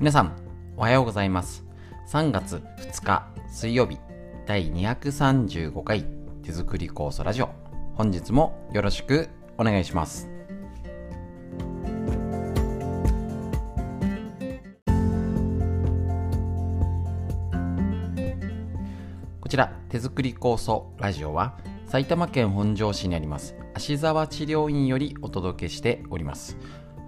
[0.00, 0.36] 皆さん、
[0.76, 1.64] おはようございます。
[2.12, 3.98] 3月2日水曜日、
[4.46, 6.04] 第235回
[6.44, 7.48] 手作り酵素ラジオ。
[7.96, 10.30] 本日もよろしくお願いします。
[19.40, 26.56] こちら、手作り酵素ラジオは、埼玉県本庄市にあります、芦沢治療院よりお届けしております。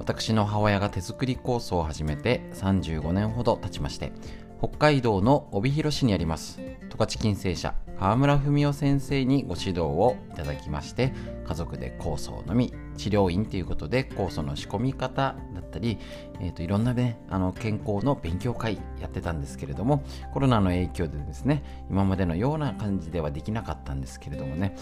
[0.00, 4.12] 私の母親が手作り酵素を始めて35年ほど経ちまして
[4.58, 6.58] 北海道の帯広市にあります。
[6.88, 11.12] 十勝金星社川村文夫先生にご指導をいただきまして
[11.46, 15.98] 家族で酵素を飲み治療院ということで酵素の仕込み方だったり、
[16.40, 24.76] えーと、いろんなねあの健康の勉強会やってたんですけれどもコロナの影響でですね今までのような感じではできなかったんですけれどもね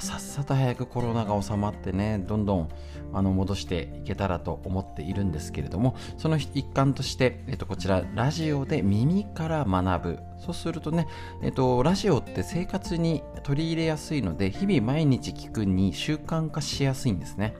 [0.00, 2.68] さっさと早くコロナが収まってねどんどん
[3.12, 11.06] あの戻していけたらと思っているんですけれどもその一環として、えーと、こちらラジオで耳から学ぶそうするとね、
[11.42, 17.54] えっと、ラジオって生活に取り入れやすいので、日々毎日聞くに習慣化しやすいんですね。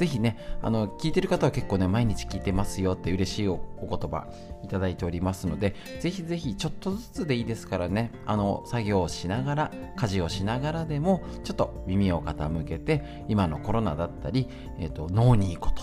[0.00, 4.28] ぜひね、あの、聞いてる方は結構ね、毎日聞いてますよって嬉しいお言葉
[4.64, 14.48] いただいておりますので、ぜひぜひちょっとずつでいいですからね、あの、作業をしながら、家事をしながらでも、ちょっと耳を傾けて、今のコロナだったり、
[14.78, 15.82] えっ、と、脳にいいこと、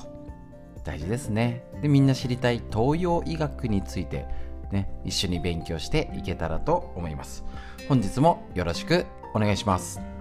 [0.83, 1.61] 大事ですね。
[1.83, 4.25] で、みんな知りたい東洋医学について、
[4.71, 7.45] ね、一緒に勉強していけたらと思います。
[7.87, 10.16] 本日もよろしくお願いします。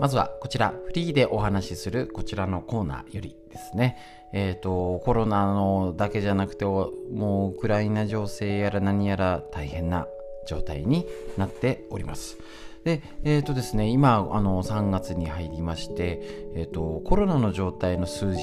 [0.00, 3.98] まずはこちら、フリーでお話しするこちらのコーナーよりですね、
[4.32, 10.06] えっ、ー、と、コロナのだけじゃなくて、もうウクライナ情勢やら何やら大変な
[10.46, 11.06] 状態に
[11.36, 12.38] なっております。
[12.82, 16.20] で、えっ、ー、とですね、今、あの、3月に入りまして、
[16.54, 18.40] えっ、ー、と、コロナの状態の数字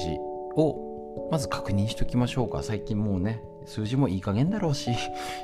[0.54, 2.62] を、まず確認しておきましょうか。
[2.62, 4.90] 最近もうね、数字もいい加減だろうし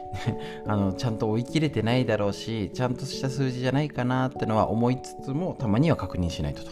[0.66, 6.70] あの、ちゃんと追い切れてないだろうし、ちゃんとした数字じゃないかなってのは思いつつも、たまには確認しないとと。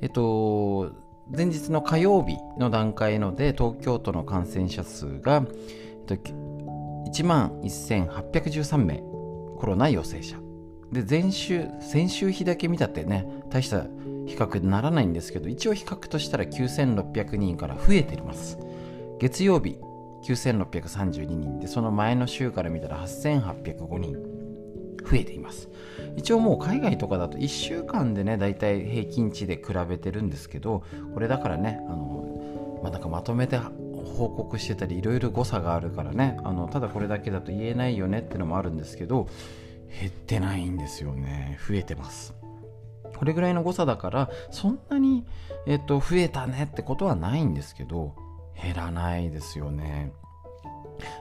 [0.00, 0.92] えっと、
[1.34, 5.44] 前日の火曜日の段階ので、東京都の感染者数が、
[6.08, 9.02] えっと、1万1813名、
[9.56, 10.48] コロナ陽性者。
[10.92, 13.82] で前週先週日だけ見たってね大した
[14.26, 18.58] 比較にならないんですけど一応比較としたら9600人から増えています
[19.18, 19.78] 月曜日
[20.24, 24.14] 9632人でその前の週から見たら8805人
[25.08, 25.68] 増えています。
[26.16, 30.82] 一応もう海外とかだと1週間でねだいたい平均値で比べてるんですけど
[31.14, 39.28] これだからねあの、まあ、なんかまとめて報告してたりいろいろ誤差があるからねあのただこれだけだと言えないよねってのもあるんですけど
[40.00, 41.58] 減ってないんですよね。
[41.66, 42.34] 増えてます。
[43.16, 45.24] これぐらいの誤差だからそんなに、
[45.66, 48.14] えっと、増えたねってことはないんですけど
[48.62, 50.12] 減らないですよね。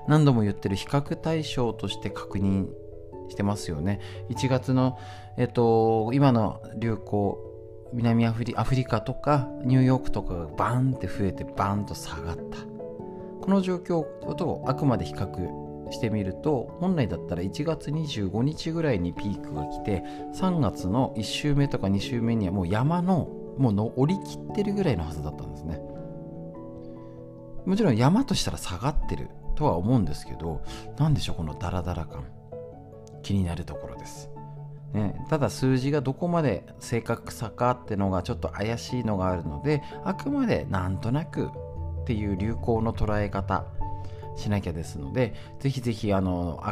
[0.07, 2.67] 何度も言ってる比較対象として確認
[3.29, 3.99] してますよね。
[4.29, 4.97] 1月の、
[5.37, 7.43] えっと、今の流行
[7.93, 12.57] 南アフリアフリカとかニューヨークとかがバーンって増えてバーンと下がった。
[13.41, 14.03] この状況
[14.35, 15.31] とあくまで比較
[15.91, 20.03] してみると本来だったら1月25日ぐらいにピークが来て
[20.35, 25.79] 3月の1週目とか2週目にはもう山のもうの降りきってるぐらいのはずだったんですね。
[27.67, 30.63] もちろん山としたら下がってるとは思うんですけど
[30.97, 32.23] 何でしょうこのダラダラ感。
[33.23, 34.29] 気になるところです。
[34.94, 41.47] ね、ただ数字がどこまで正確さかってのがちょっと怪しいのがあるのであくまでなんとなく
[42.03, 43.66] っていう流行の捉え方
[44.38, 46.63] しなきゃですのでぜひぜひあの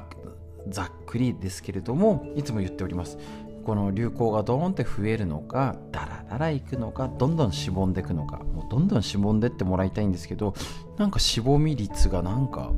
[0.70, 3.18] ざっくりですけれどもいつも言っております。
[3.66, 10.54] この流行がドーンって増えるのかダラダラいくのかどんどんしぼんでいくのかもうどんどんしぼんでってもらいたいんですけど
[10.98, 12.72] なんかしぼみ率がなんか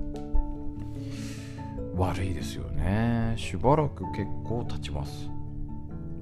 [1.95, 3.33] 悪いですよね。
[3.37, 5.29] しばらく結構経ちます。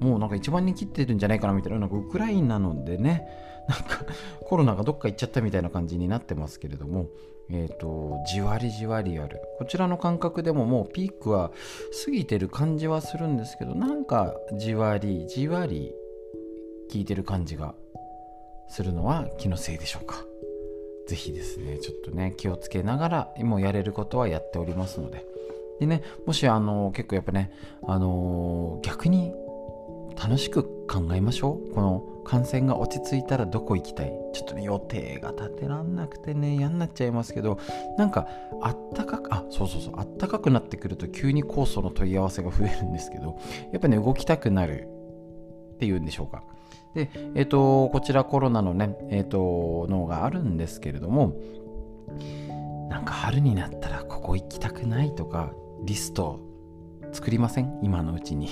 [0.00, 3.26] もうなんか一番に切ってるんじゃないかなみたいななんかウクライナなのでね
[3.68, 4.04] なんか
[4.44, 7.06] コロナがどっか行っちゃったみたいな感じになってますけれども
[7.50, 9.40] え、ー、と、じわりじわりある。
[9.58, 11.52] こちらの感覚でももうピークは
[12.04, 15.92] 過ぎてる感じはするんですけど、なんかじわりじわり
[16.92, 17.74] 効いてる感じが
[18.68, 20.24] するのは気のせいでしょうか。
[21.06, 25.24] ぜひですね、ちょっとね、気をつけながら、もうやれることはやっておりますので。
[25.78, 27.52] でね、もしあの、結構やっぱね、
[27.86, 29.32] あのー、逆に
[30.16, 31.74] 楽しく考えましょう。
[31.74, 34.12] この感染が落ち着いたらどこ行きたい？
[34.32, 36.56] ちょっと予定が立てらんなくてね。
[36.56, 37.58] 嫌になっちゃいますけど。
[37.98, 38.26] なんか
[38.62, 39.94] あったかくあそうそうそう。
[39.96, 43.38] あったかくなってくると急に酵素の問い合わせが増えるんですけど。
[43.72, 44.88] やっぱね動きたくなる
[45.74, 46.42] っていうんでしょうか。
[46.94, 51.36] でえっ、ー、とこちらコロナのねえっ、ー、とのがあるんですけれども
[52.88, 55.52] なんか春になったらここ行きたくないとか
[55.84, 56.40] リスト
[57.12, 57.78] 作りません？
[57.82, 58.48] 今のうちに。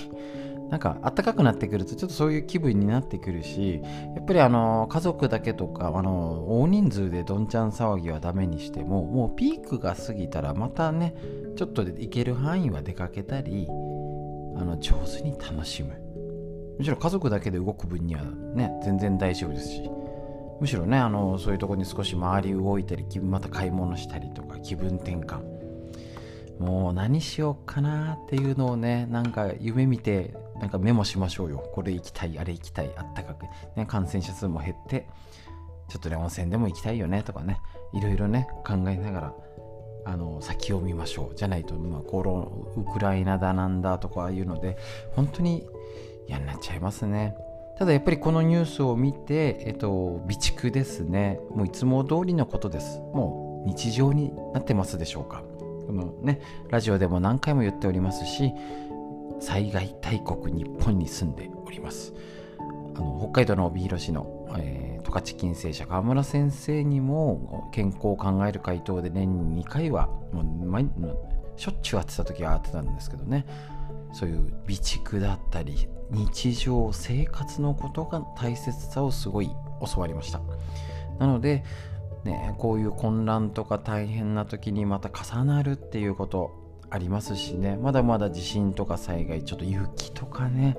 [0.70, 3.80] なんか暖かくなってくるとちょっとそういう気分になってくるし
[4.16, 11.14] やっぱりあの家族だけとかあの大人数でどんちゃん騒ぎはダメにしてももうピークが過ぎたらまたね
[11.56, 13.70] ちょっとで行ける範囲は出かけたりあ
[14.64, 16.00] の上手に楽しむ。
[16.78, 19.88] むしろ家族だけで動く分にはね全然大丈夫ですし
[20.60, 25.53] むしろねあのそういうとこに少し回り動いたりまた買い物したりとか気分転換。
[26.58, 31.58] もう何しようかなっていうのをねなんか夢見てなんかメモしましょうよ。
[31.72, 33.44] これ行きたいあれ行きたいあったかく、
[33.76, 35.08] ね、感染者数も減って
[35.88, 37.58] ちょっとね温泉でも行きたいよねとかね。
[37.92, 39.34] いろいろね考えながら
[40.06, 41.34] あの先を見ましょう。
[41.34, 44.76] じゃないと、まあ、コロウクライナだなんだとかいうので
[45.12, 45.66] 本当に
[46.28, 47.34] 嫌になっちゃいますね。
[47.78, 51.40] ただやっぱりこのニュースを見て、えっと、備蓄ですね。
[51.50, 52.98] もういつも通りのことです。
[52.98, 55.42] もう日常になってますでしょうか。
[55.86, 56.40] このね
[56.70, 58.52] ラジオでも何回も言っておりますし
[59.40, 62.14] 災害大国日本に住んでおります。
[62.96, 70.88] あの北海道の帯広市の、えー、十勝金星社川村先生にも健康を考える回答で年に2回はもう毎
[71.56, 73.46] しょっちゅう会ってた時は会ってたんですけどね。
[74.12, 79.50] そういう備蓄だったり日常生活のことが大切さをすごい
[79.92, 80.40] 教わりました。
[81.18, 81.64] なので
[82.24, 86.52] ね、こういう混乱とか大変な時にまた重なるっていうこと
[86.90, 87.76] ありますしね。
[87.76, 90.76] まだまだ地震とか災害ちょっと雪とかね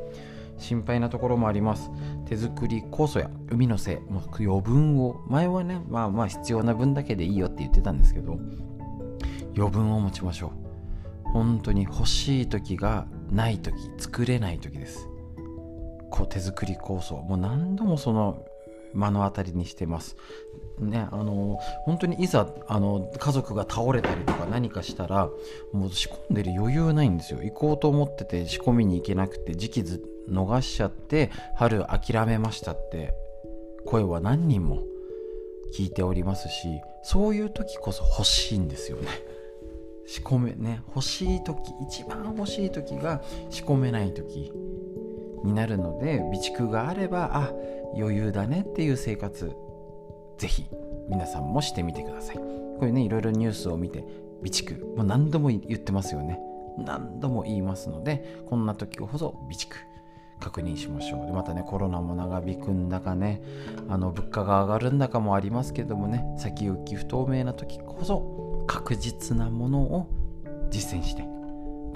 [0.57, 1.92] 心配なところもあります。
[2.25, 8.38] 手作り酵素や海のせいもう余分を前はねまあまあ必要な分だけでいいよって言ってたんですけど
[9.56, 11.30] 余分を持ちましょう。
[11.30, 15.09] 本当に欲しい時がない時作れない時です。
[16.09, 18.45] こう手作り酵素もう何度もその
[18.94, 20.15] 目の当たりにしてます。
[20.80, 25.30] ね、あの本当にいざあの家族が倒れたりとか何かしたら
[25.72, 27.42] もう仕込んでる余裕ないんですよ。
[27.42, 33.13] 行こうと思ってて仕込みに行けなくて時期ず逃しちゃって春諦めましたって
[33.86, 34.83] 声は何人も
[35.74, 39.07] 聞いておりますしそういう時こそ欲しいんですよね。
[40.07, 44.51] 仕込めね欲しい時一番欲しい時が仕込めない時
[45.44, 47.54] になるので備蓄があればあ
[47.95, 49.51] 余裕だねっていう生活
[50.38, 50.66] ぜひ
[51.10, 52.38] 皆さんもしてみてください。
[52.38, 54.00] これねいろいろニュースを見て
[54.44, 56.40] 備蓄もう何度も言ってますよね。
[56.78, 59.76] 何度も言いますのでこんな時こそ備蓄
[60.40, 61.26] 確認しましょう。
[61.26, 63.42] でまたねコロナも長引くんだかね
[63.88, 70.08] あの物価が上がるんだかもありますけどもね先行き不透明な時こそ確実なものを
[70.70, 71.26] 実践して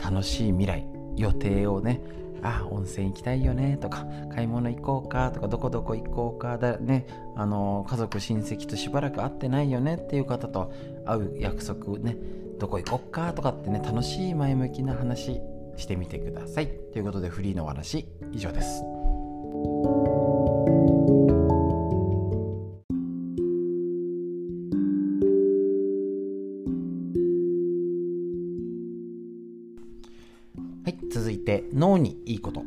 [0.01, 0.87] 楽しい未来
[1.17, 2.01] 予定をね
[2.43, 7.05] あ温泉行きたいよねとか買い物行こうかとかどこどこ行こうかだね
[7.35, 10.71] あの家族親戚としばらく会ってないよねっていう方と
[11.05, 12.17] 会う約束ね
[12.59, 13.33] どこ行こっか？
[13.33, 15.39] とかってね楽しい前向きな話
[15.77, 18.83] してみてくださいということでフリーのお話以上です。
[32.39, 32.63] いこと。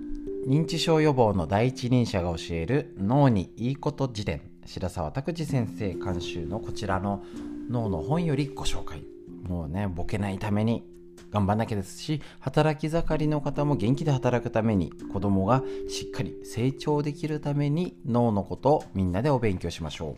[0.47, 7.23] 認知症予防の第一人者が教える脳にいいこと辞典白沢拓司先生監修のこちらの
[7.71, 9.02] 脳の本よりご紹介。
[9.43, 10.85] もうねボケないために
[11.31, 20.17] 頑張んなきゃですし働き盛りの方も元気で働くために子供がしっかり成長できるために脳のことをみんなでお勉強しましょ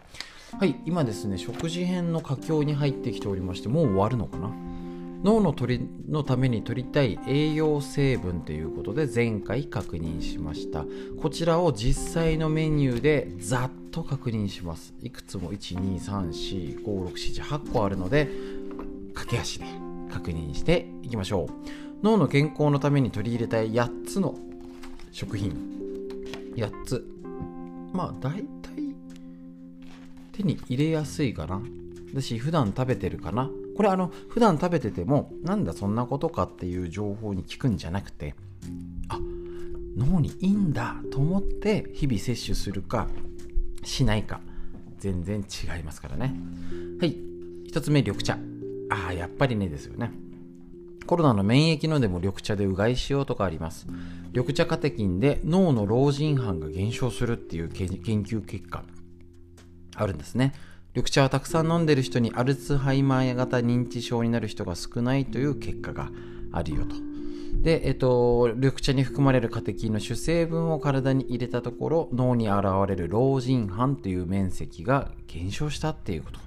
[0.52, 0.56] う。
[0.56, 4.50] はい今ですね食事編の佳境に入ってきておりましてもう終わるのかな？
[5.24, 10.84] 脳の鳥のために取りたい栄養成分ということで前回確認しました。
[11.18, 14.92] こちらを実際のメニューでざっと確認します。
[15.00, 18.28] いくつも？123456788個あるので
[19.14, 19.64] 駆け足で
[20.12, 21.52] 確認していきましょう。
[22.02, 24.34] 脳の健康のために取り入れたい8つの
[25.10, 25.56] 食品。
[26.54, 27.02] 8つ。
[27.94, 28.44] まあ大体
[30.32, 31.62] 手に入れやすいかな。
[32.12, 33.50] だし普段食べてるかな。
[33.76, 38.34] これあの普段食べててもなんだそんなことかっていう情報に聞くんじゃなくて
[39.08, 39.18] あ
[39.96, 43.08] 脳にいいんだと思って日々摂取するか
[43.84, 44.40] しないか
[44.98, 46.34] 全然違いますからね。
[46.98, 47.16] はい。
[47.70, 48.38] 1つ目緑茶。
[48.90, 50.10] ああやっぱりねですよね。
[51.06, 53.86] コロナの免疫のでも緑茶でうがいしようとかあります。
[54.32, 57.88] 緑茶カテキンで脳の老人斑が減少するっていう研
[58.22, 58.82] 究結果
[59.94, 60.54] あるんですね。
[60.94, 66.12] 緑茶はたくさん飲んでる人にアルツハイマー型認知症になる人が少ないという結果が
[66.52, 66.94] あるよと。
[67.62, 76.38] で、えっと、緑茶に含まれるカテキンの主成分を体に入れたところ脳に現れる老人斑という面積が減少したっていうこと。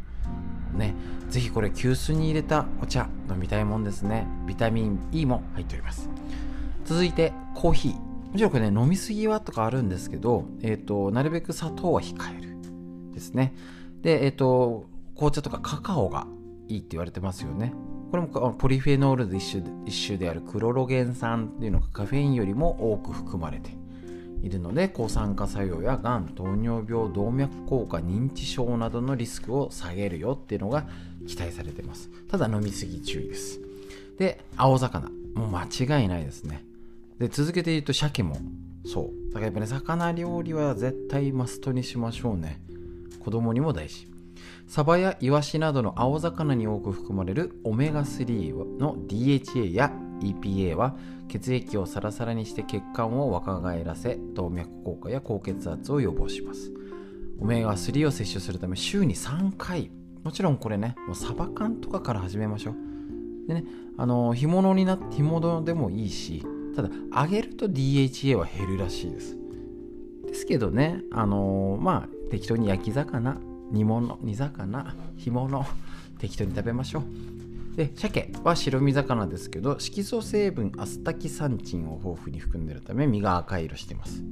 [0.77, 0.95] ね。
[1.29, 4.27] ぜひこれ急須に入れたお茶飲みたいもんですね。
[4.47, 6.09] ビタミン E も入っております。
[6.85, 7.93] 続いてコーヒー。
[7.95, 12.47] もちろんこれね飲みすぎはとかあるんですけど、えっと、なるべく砂糖は控える。
[13.13, 13.53] ですね。
[14.07, 14.85] でえっと
[15.15, 16.27] 紅茶とかカカオが
[16.69, 17.73] いいって言われてますよね。
[18.09, 23.71] これもポリフェノールの一種一種であるクロロゲン酸っていうのがカフェインよりも多く含まれて
[24.41, 30.87] いるので抗酸化作用やがん糖尿病動脈硬化認知症などのリスクを下げるよっていうのが
[31.27, 32.09] 期待されてます。
[32.29, 33.59] ただ飲みすぎ注意です。
[34.17, 35.09] で青魚。
[35.35, 35.65] もう間
[35.99, 36.63] 違いないですね。
[37.19, 38.37] で続けて言うと鮭も
[38.85, 39.33] そう。
[39.33, 42.61] だからやっぱね魚料理は絶対マストにしましょうね。
[43.27, 44.07] 子供にも大事。
[44.67, 49.91] サバやイワシなどの青魚に多く含まれるオメガ3の DHA や
[50.21, 50.95] EPA は
[51.27, 56.71] 血液をサラサラにして血管を若返らせ動脈硬化や高血圧を予防します。
[57.41, 59.91] オメガ3を摂取するため週に3回。
[60.23, 62.75] もちろんこれねもうサバ缶とかから始めましょう。
[63.49, 63.65] でね
[63.97, 69.37] あの干物になって干物でもいいしただ揚げると DHA は減るらしいです。
[70.25, 73.37] ですけどねあのまあ適当に焼き魚
[73.71, 75.65] 煮物煮魚干物
[76.19, 77.03] 適当に食べましょう。
[77.77, 84.23] で鮭は白身魚ですけど色素成分アスタキサンチンを豊富に含んでるため身が赤色してます。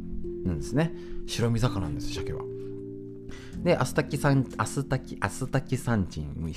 [0.44, 0.94] なんですね。
[1.28, 2.42] 白身魚なんです鮭は。
[3.64, 6.54] でアスタキサンアスタキアスタキサンチン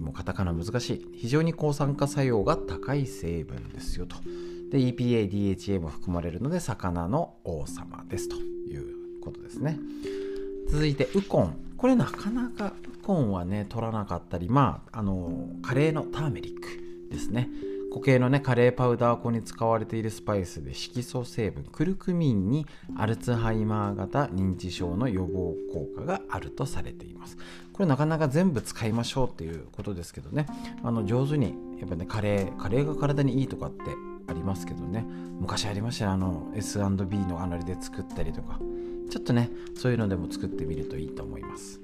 [0.00, 1.06] もうカタカナ難しい。
[1.14, 4.16] 非常に抗酸化作用が高い成分ですよと。
[4.70, 9.78] で EPA、DHA も含まれるので魚の王様ですということですね。
[10.68, 11.56] 続いてウコン。
[11.76, 17.48] これなかなかウコンはね取らなかったりまああのカレーのターメリックですね。
[17.90, 27.36] 固形のねカレーパウダー粉に使われているスパイスで色素成分クルクミンにアルツハイマー型認知症の予防効果があるとされています。
[27.72, 30.46] これなかなか全部使いましょうっていうことですけどね。
[30.84, 33.82] あの上手にやっぱねカレーカレーが体にいいとかって
[34.28, 35.04] ありますけどね。
[35.40, 38.60] 昔ありましたねあの S&B のあのりで作ったりとか。
[39.10, 41.80] ちょっとねそういうのでも作ってみるといいと思います。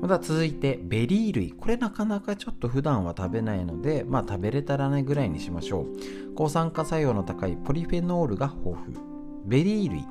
[0.00, 1.52] また続いてベリー類。
[1.52, 6.34] これなかなかちょっと普段は食べないのでまあ食べれたらねぐらいにしましょう。
[6.34, 8.96] 抗酸化作用の高いポリフェノールが豊富。
[9.44, 10.04] ベリー類っ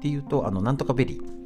[0.00, 1.36] ていうとあのなんとかベリー。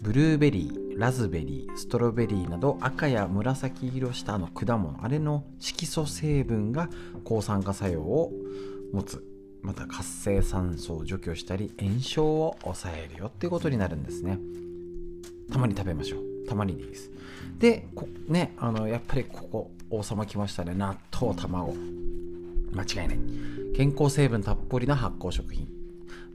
[0.00, 4.98] ブルーベリーラズベリーストロベリーなど赤や紫色したあの果物。
[5.02, 6.88] あれの色素成分が
[7.24, 8.32] 抗酸化作用を
[8.92, 9.29] 持つ。
[9.62, 14.38] また活性酸素を除去したり炎症を抑えるよっていうことになるんですね。
[15.52, 16.48] たまに食べましょう。
[16.48, 17.10] たまにでいいです
[17.58, 17.86] で
[18.26, 20.74] ねあのやっぱりここ王様来ましたね。
[20.74, 21.74] 納豆卵。
[22.72, 23.18] 間違いない。
[23.76, 25.68] 健康成分たっぷりな発酵食品。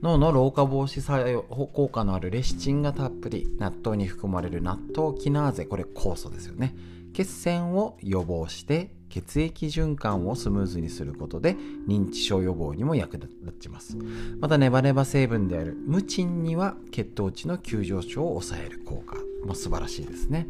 [0.02, 3.48] 脳の老化防止作用効果のあるレシチンがたっぷり。
[3.58, 5.64] 納豆に含まれる納豆キナーゼ。
[5.64, 6.76] これ酵素ですよね。
[7.14, 11.56] 血栓を予防して血液循環をスムーズにすることで
[11.88, 13.28] 認知症予防にも役立
[13.60, 13.96] ちます。
[14.40, 19.16] またネバネバ成分であるムチンには血糖値の急上昇を抑える効果。
[19.46, 20.48] も素晴らしいですね。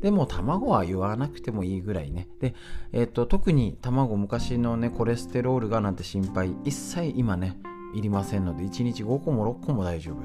[0.00, 2.28] でも卵は言わなくてもいいぐらいね。
[2.40, 2.54] で、
[2.92, 7.58] えーと、特に卵昔のねコレステロールがなんて心配一切今ね
[7.94, 10.22] いりませんので1日5個も6個も大丈夫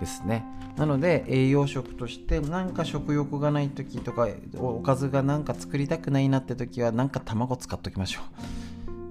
[0.00, 0.44] ですね。
[0.78, 8.20] なので栄養食としてなんか食欲がない時とかおかずがなんか作りたくないなって時はなんか卵使っときましょ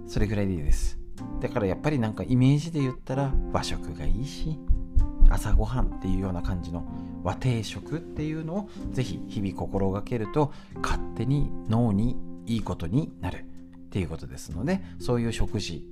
[0.07, 0.09] う。
[0.09, 0.97] それぐらいでいいです。
[1.41, 4.57] だからやっぱりなんかイメージで言ったら和食がいいし
[5.29, 6.85] 朝ごはんっていうような感じの
[7.23, 13.45] 和定食っていうのをぜひ日々心がけると勝手に脳にいいことになる
[13.77, 15.85] っていうことですのでそういう食事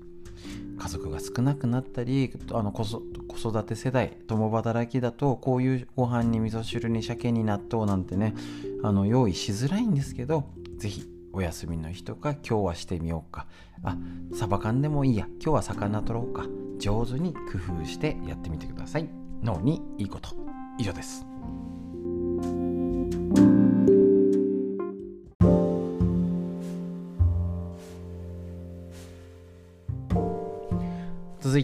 [0.77, 8.33] 家族が少なくなったりあの子育て世代共働きだとこういうご飯に味噌汁に鮭に納豆なんてね
[8.83, 10.45] あの用意しづらいんですけど
[10.77, 13.45] 是非お休みの日とか今日はしてみようか。
[13.83, 13.97] あ
[14.33, 15.27] サバ缶でもいいや。
[15.41, 16.45] 今日は魚取ろうか。
[16.79, 19.09] 上手に工夫してやってみてください。
[19.43, 20.29] 脳にいいこと。
[20.77, 21.25] 以上です。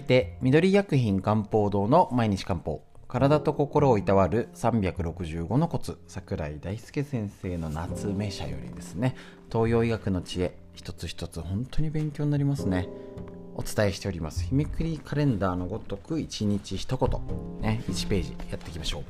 [0.01, 2.83] いて緑薬品漢方堂の毎日漢方。
[3.07, 5.99] 体と心をいたわる365のコツ。
[6.07, 9.15] 桜井大輔先生の夏名社よりですね。
[9.51, 12.89] 東洋医学の知恵一つ一つ本当に勉強になりますね。
[13.55, 14.43] お伝えしております。
[14.45, 19.03] 日めくりカレンダーのごとく1日一言、ね、1ページやっていきましょう。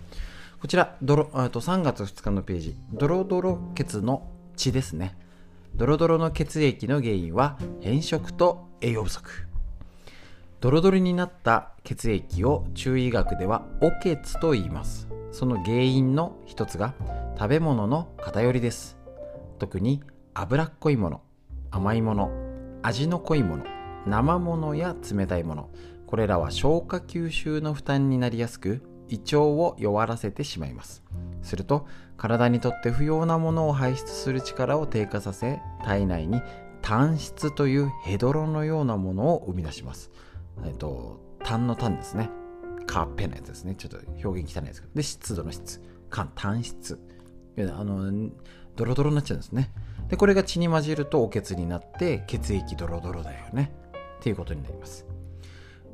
[0.59, 2.75] こちらドロと3月2日のページ。
[2.91, 5.15] ドロドロ血の血ですね。
[5.75, 9.50] ドロドロの血液の原因は変色と栄養不足。
[10.61, 15.07] ドロドロになった血液を中医学ではお血と言います。
[15.31, 16.93] その原因の一つが
[17.35, 18.95] 食べ物の偏りです。
[19.57, 20.03] 特に
[20.35, 21.21] 脂っこいもの
[21.71, 22.29] 甘いもの
[22.83, 23.63] 味の濃いもの
[24.05, 25.69] 生ものや冷たいもの。
[26.05, 31.03] これらは消化吸収の負担になりやすく胃腸を弱らせてしまいます。
[31.41, 31.87] すると
[32.17, 36.39] 体にとって不要なものを排出する力を低下させ体内に
[36.83, 40.11] 炭質というヘドロのようなものを生み出します。
[40.63, 42.29] えっと、炭の炭ですね。
[42.87, 43.75] カーペのやつですね。
[43.75, 44.93] ちょっと表現汚いですけど。
[44.95, 45.81] で、湿度の質。
[46.09, 46.99] 炭、炭質。
[47.57, 48.29] あの、
[48.75, 49.71] ドロドロになっちゃうんですね。
[50.09, 53.71] で、これが血に混じるとお血になって血液ドロドロだよね。
[54.19, 55.05] っていうことになります。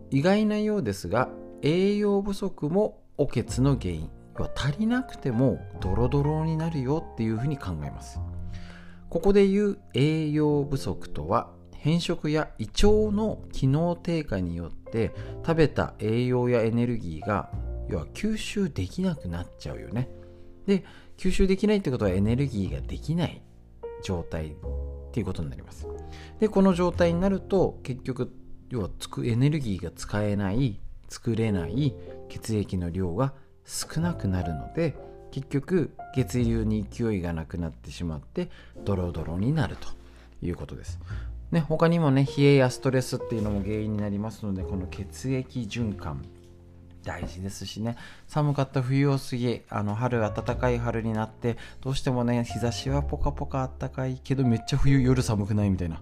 [0.10, 1.30] 意外なようですが、
[1.62, 4.10] 栄養不足もお血の原因。
[4.42, 8.20] は足りなくてもドロドロになるよっていうふうに考えます。
[9.10, 15.14] ここで言う栄養不足とは変色や胃腸の機能低下によって
[15.46, 17.50] 食べた栄養やエネルギーが
[17.90, 20.10] 要は吸収できなくなっちゃうよね。
[20.66, 20.84] で
[21.18, 23.42] 吸収できないってことはエネルギーができない
[24.04, 24.56] 状態っ
[25.12, 25.88] ていうことになります。
[26.40, 28.34] でこの状態になると結局
[28.70, 31.96] 要はつくエネルギーが使えない作れない
[32.30, 33.34] 血液の量が
[33.66, 34.96] 少なくなるので
[35.32, 38.50] 結局血流に勢いがなくなってしまって
[38.84, 39.90] ドロドロになると
[40.46, 41.00] いうことです。
[41.52, 46.26] ね、他にもね冷えやストレスっていうのも原因になりますのでこの血液循環
[47.04, 47.96] 大事ですしね。
[48.28, 56.02] 寒かった冬を過ぎあの春暖かい春になってどうしてもね日差しはポカポカあったかいけどめっちゃ冬夜寒くないみたいな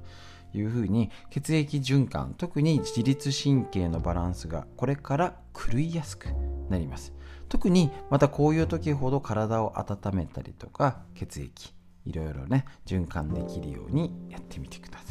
[0.51, 6.29] いう風に血液循環特に自律神経のバランスがこれから狂いやすく
[6.69, 7.13] なります。
[7.47, 11.71] 特にまたこういう時ほど体を温めたりとか血液
[12.05, 15.04] いろいろね循環できるようにやってみてください。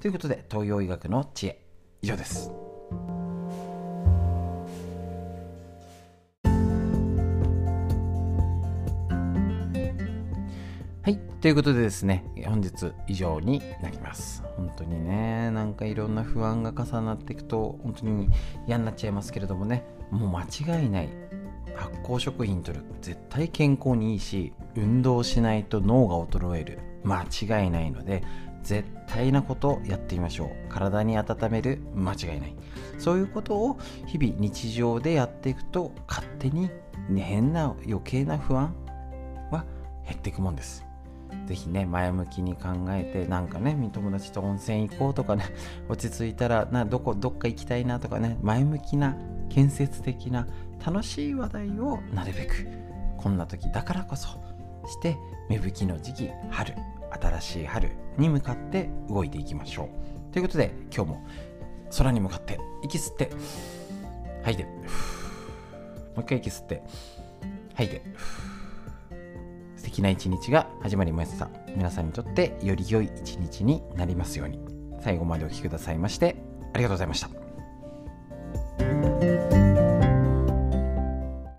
[0.00, 1.62] ということで東洋医学の知恵
[2.02, 2.50] 以上です。
[11.02, 11.18] はい。
[11.40, 14.42] ということでですね、本日以上になります。
[14.56, 18.28] 本当にね、なんかいろんな不安が重なっていくと、本当に
[18.66, 21.08] 嫌になっちゃいますけれどもね、もう間違いない。
[21.74, 22.80] 発酵食品とる。
[23.00, 26.80] 絶対健康にいいし、運動しないと脳が衰える。
[27.04, 28.22] 間違いないので、
[28.66, 30.48] 絶対なことをやってみましょう。
[30.68, 32.56] 体に温める間違いない。
[32.98, 36.68] そういうことを日々日常でやっていくと勝手に、
[37.14, 38.74] 変な余計な不安
[39.52, 39.64] は
[40.04, 40.84] 減っていくもんです。
[41.46, 45.44] ぜひね前向きに考えてなんかね友達と温泉行こうとかね
[45.88, 49.16] 落ち着いたらなどこどっか行きたいなとかね前向きな
[49.48, 50.48] 建設的な
[50.84, 52.66] 楽しい話題をなるべく。
[53.16, 54.28] こんな時だからこそ
[54.88, 55.16] して
[55.48, 56.95] 芽吹きの時期春。
[57.20, 59.88] 新しい春に向かって動いていきましょ
[60.30, 60.32] う。
[60.32, 61.26] ということで今日も
[61.96, 63.30] 空に向かって息吸って
[64.42, 64.70] 吐いても
[66.18, 66.82] う一回息吸って
[67.74, 68.02] 吐いて
[69.76, 71.48] 素敵な一日が始まりました。
[71.76, 74.58] 皆さんにとってより良い一日になりますように。
[75.00, 76.36] 最後までお聴きくださいまして
[76.72, 79.25] ありがとうございました。